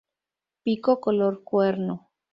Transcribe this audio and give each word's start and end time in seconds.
Pico 0.63 0.99
color 0.99 1.43
cuerno. 1.43 2.09